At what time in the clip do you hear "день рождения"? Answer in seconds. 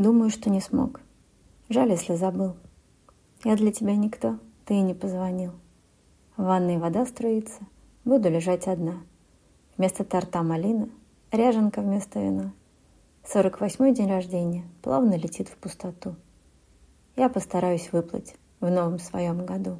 13.92-14.64